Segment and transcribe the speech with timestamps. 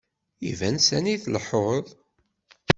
[0.49, 1.85] Iban sani tleḥḥuḍ.